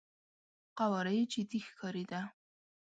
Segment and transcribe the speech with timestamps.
[0.77, 2.21] قواره يې جدي ښکارېده.